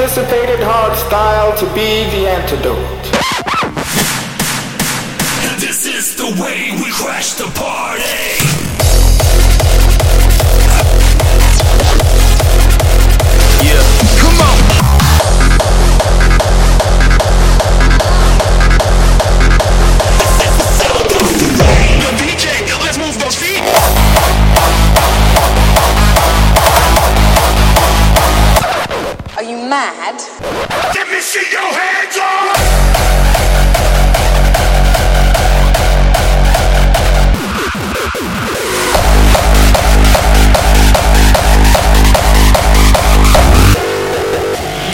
[0.00, 2.78] anticipated hard style to be the antidote.
[5.42, 8.47] And This is the way we crash the party.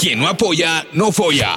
[0.01, 1.57] Quien no apoya, no folla.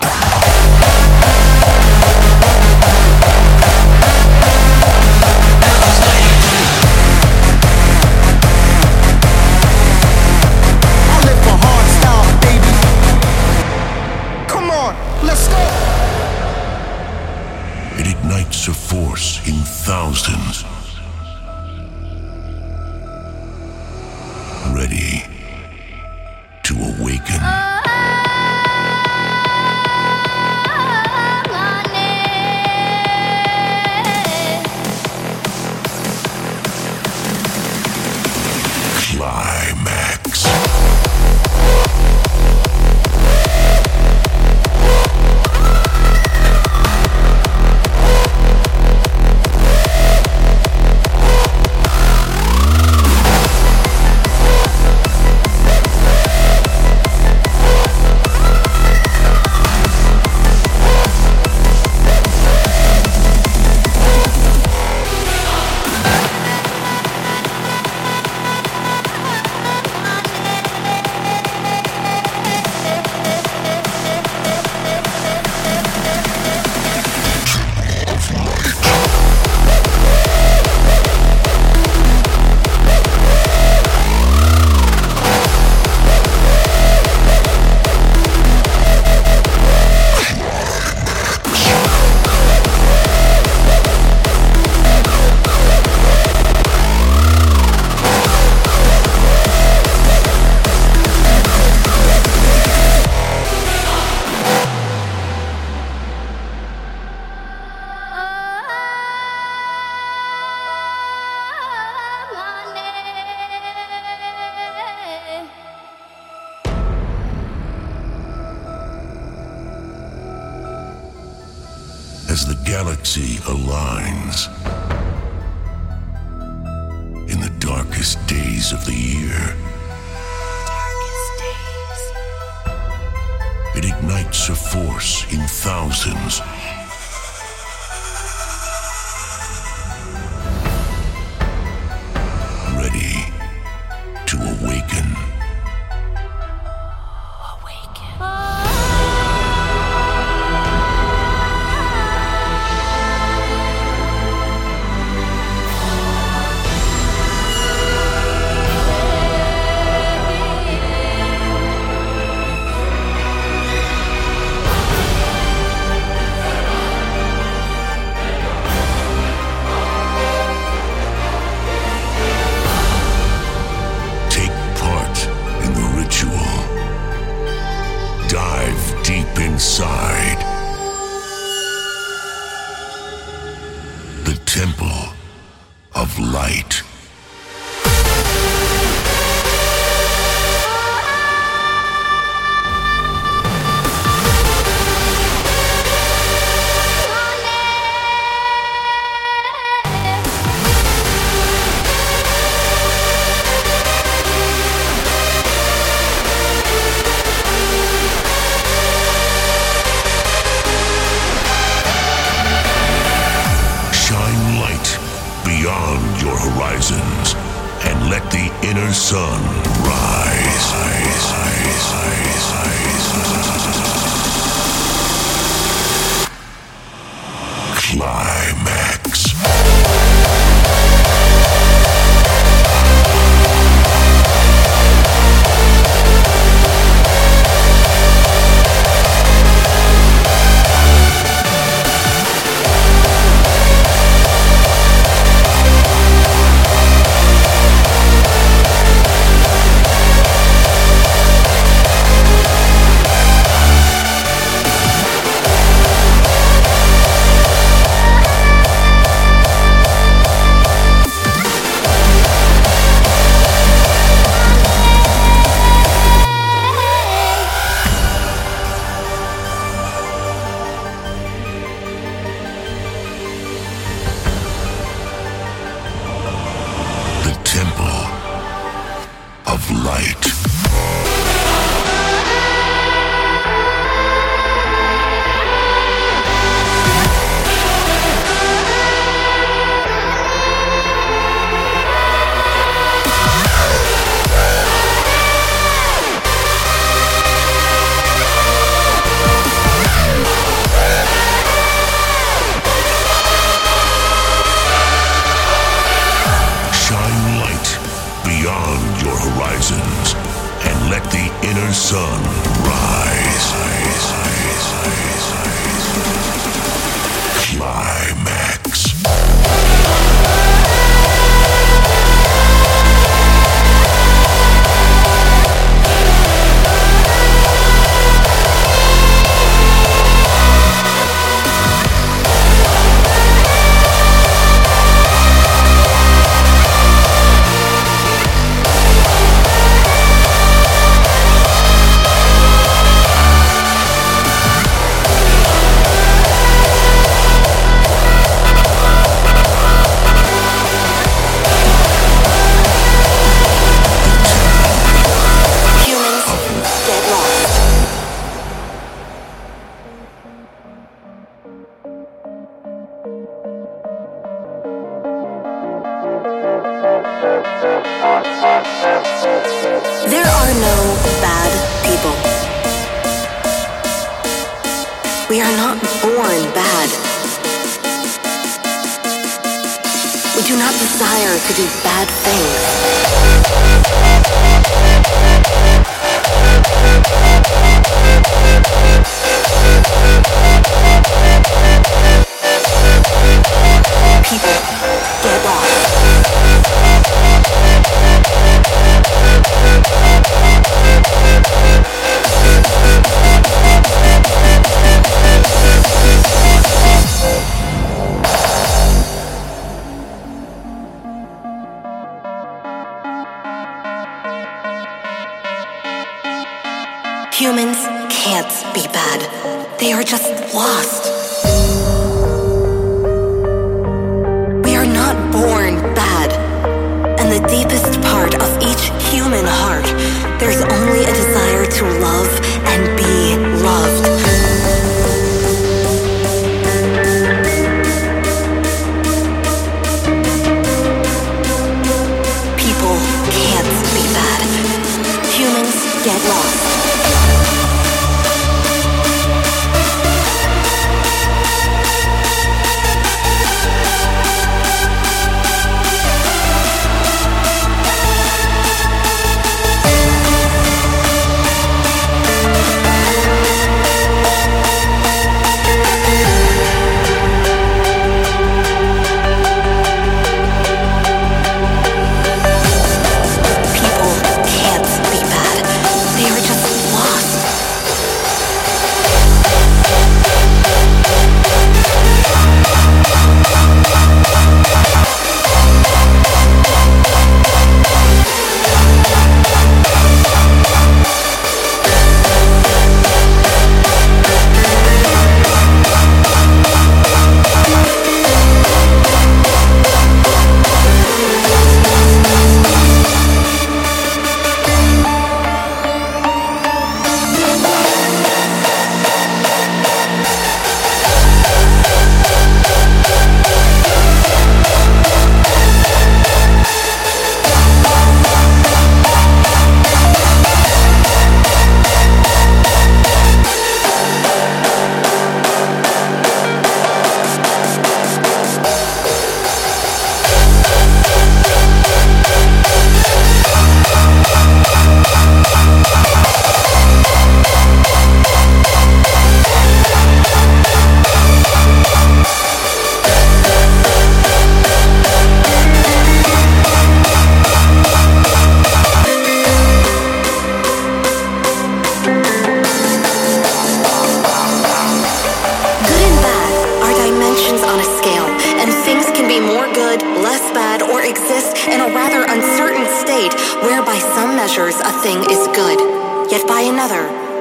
[310.90, 312.24] Let the inner sun
[312.64, 312.98] rise.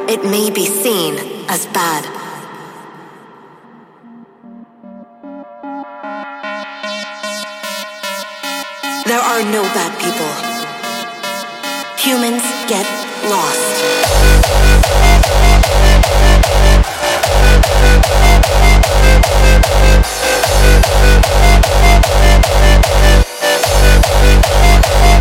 [0.08, 2.04] it may be seen as bad.
[9.06, 10.30] There are no bad people.
[11.98, 12.86] Humans get
[13.28, 13.66] lost.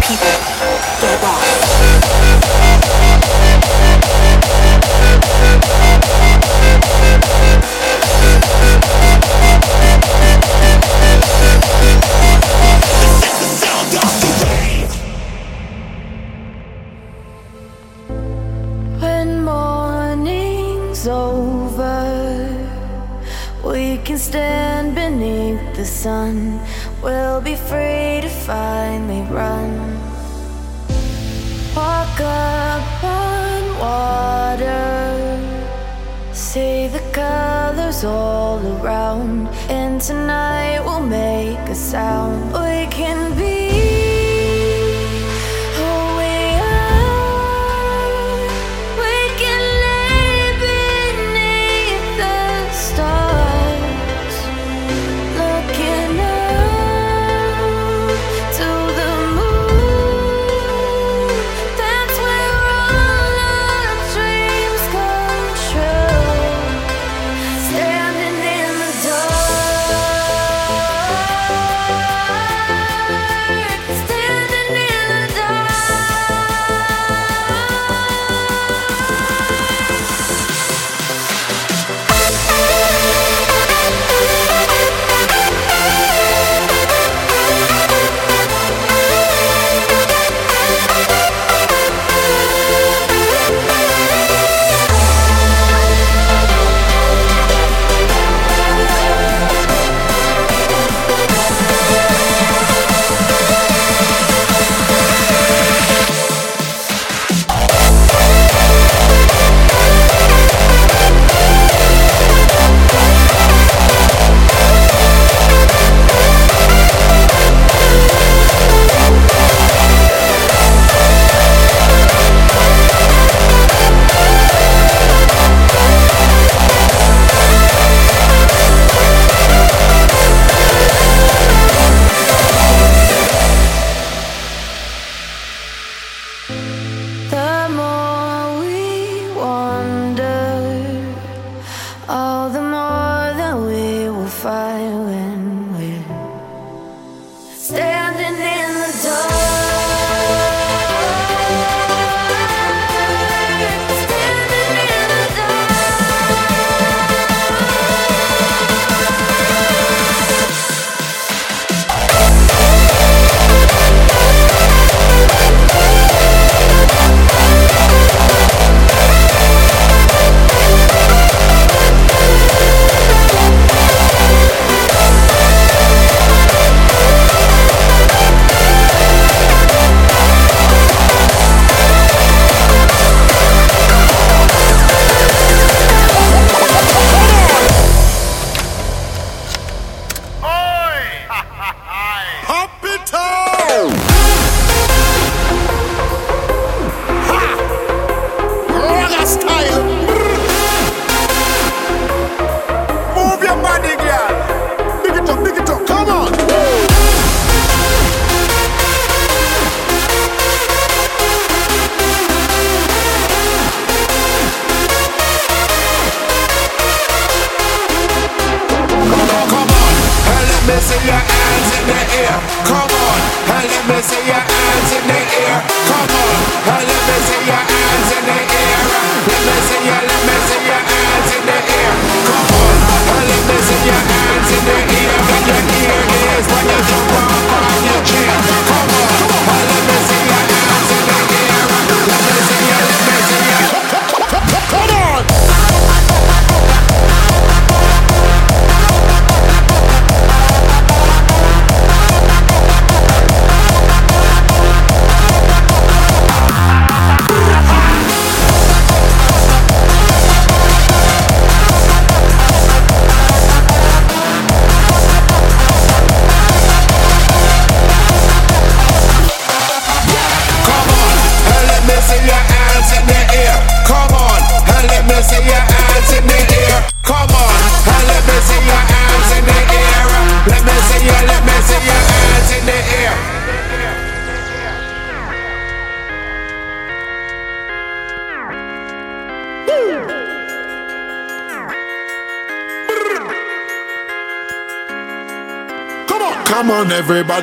[0.06, 0.36] People
[1.01, 2.35] get lost.
[41.94, 42.25] Make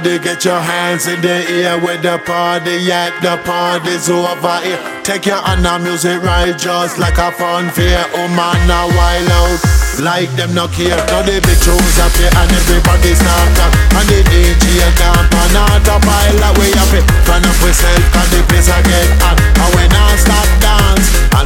[0.03, 4.83] Everybody get your hands in the air with the party at the party's over here.
[5.07, 8.03] Take your hand on music right just like a fun fair.
[8.11, 9.63] Oh man, now wild out
[10.03, 10.99] like them no care.
[11.07, 13.71] Now the big tunes up here and everybody's knocked up.
[13.95, 17.07] And the DJ camp and all the pile away up it.
[17.23, 19.39] Turn up yourself cause the place I get hot.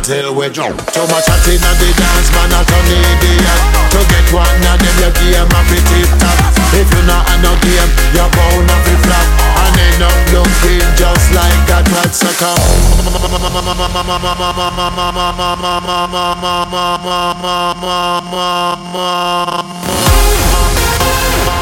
[0.07, 0.79] Until we jump.
[0.95, 3.59] Too much chatting on the dance, man, I turn idiot.
[3.91, 6.39] To get one of them, your game a fi tip top.
[6.79, 9.27] If you not a no game, you're bound to fi flop.
[9.67, 12.55] And end up looking just like a twat sucker.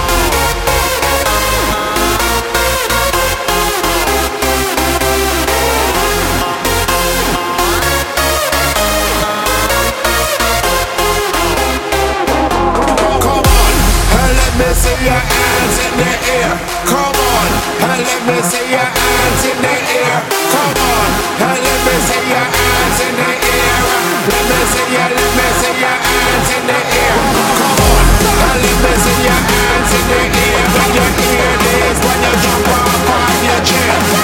[0.05, 0.14] Me
[15.05, 16.53] your hands in the air.
[16.89, 17.49] Come on,
[17.93, 20.17] and let me see your hands in the air.
[20.49, 21.09] Come on,
[21.45, 23.77] and let me see your hands in the air.
[24.33, 27.17] Let me see your, let me see your hands in the air.
[27.61, 28.05] Come on,
[28.49, 30.65] and let me see your hands in the air.
[30.73, 34.24] When you jump on your chair.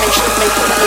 [0.00, 0.79] make, make, make.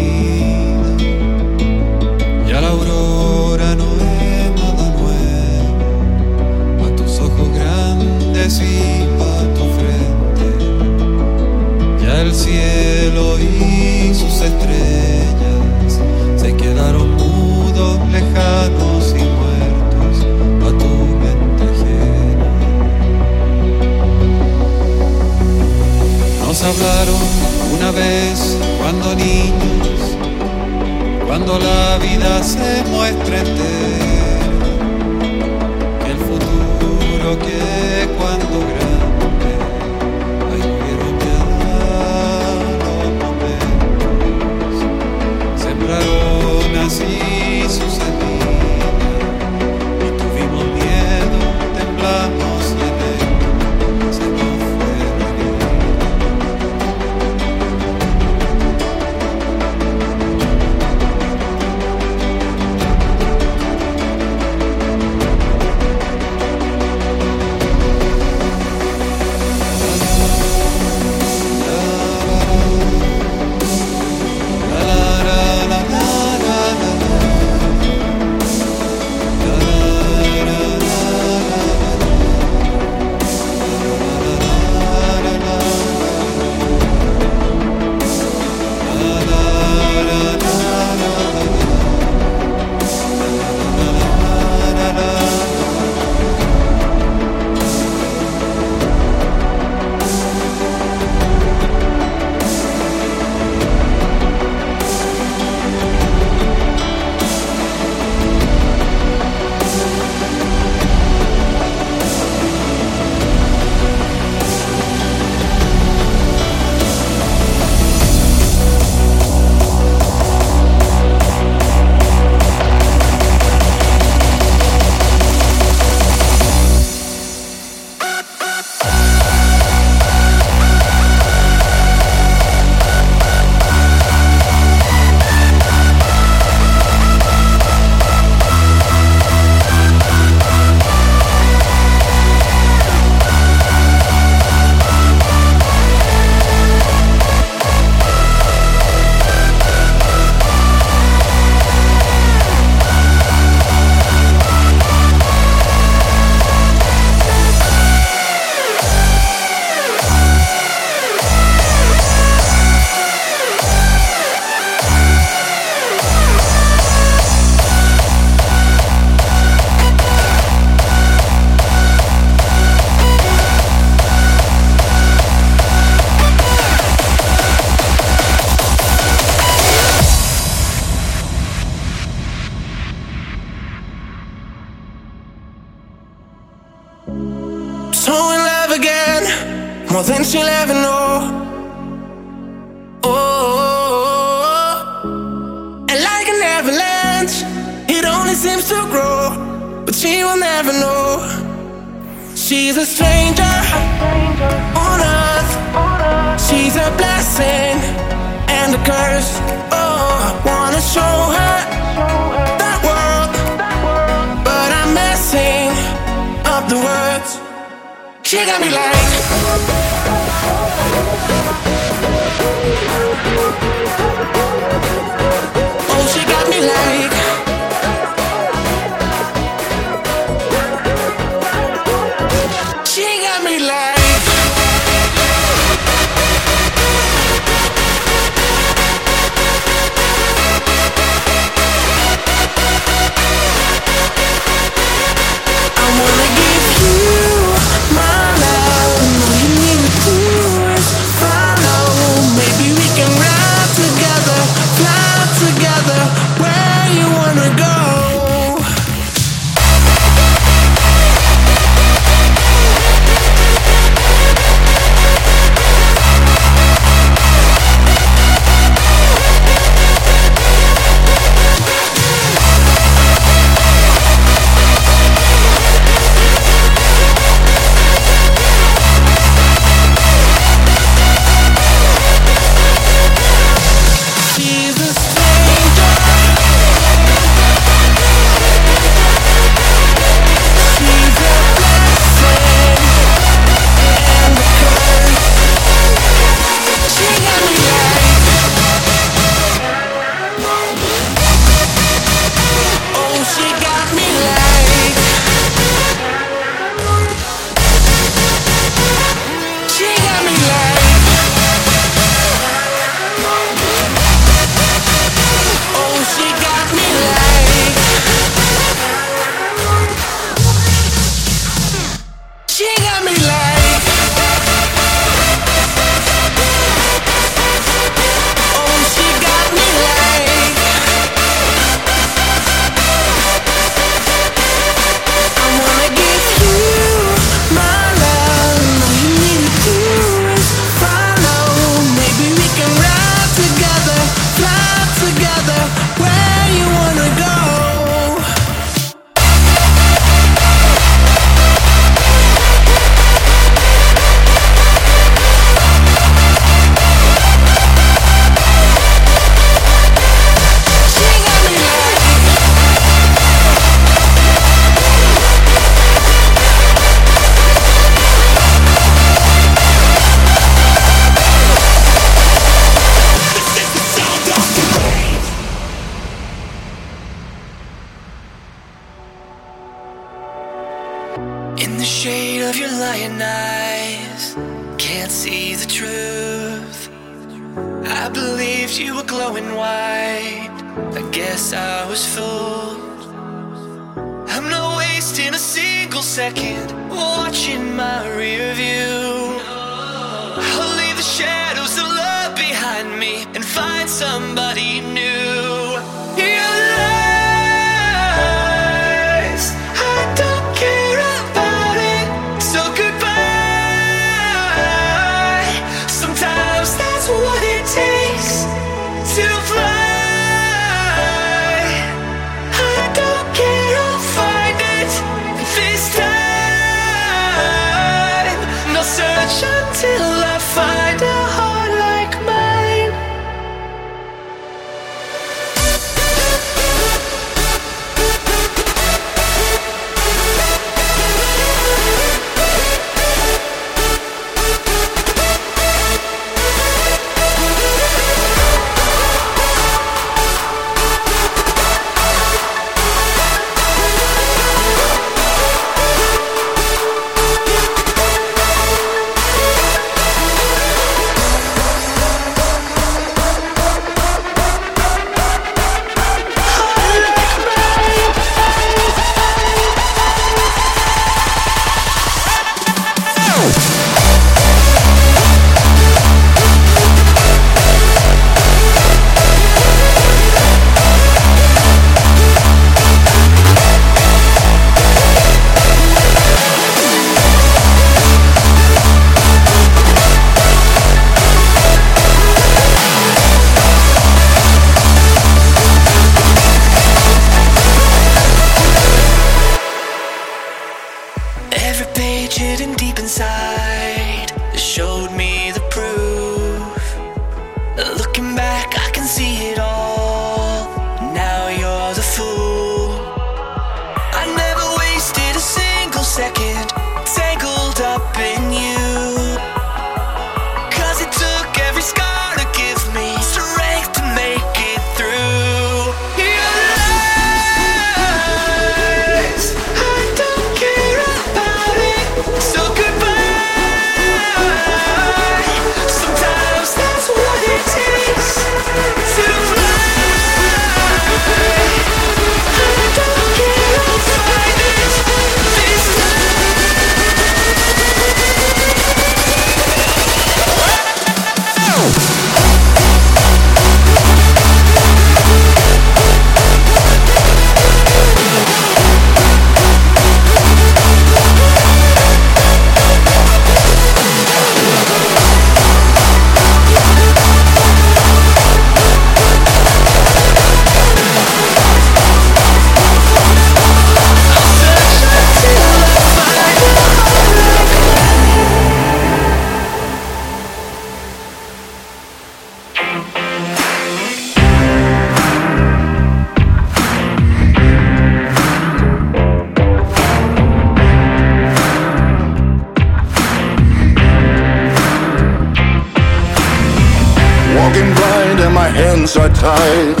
[599.04, 600.00] been so tight.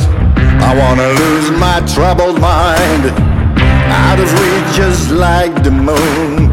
[0.68, 3.04] I wanna lose my troubled mind
[4.02, 6.48] out of reach just like the moon.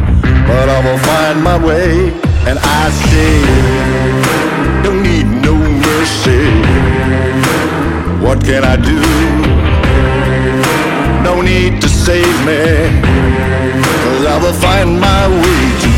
[0.47, 2.12] But I will find my way,
[2.47, 3.34] and I say,
[4.84, 5.56] don't need no
[5.88, 6.43] mercy.
[8.26, 8.99] What can I do?
[11.24, 12.64] No need to save me,
[14.04, 15.91] cause I will find my way to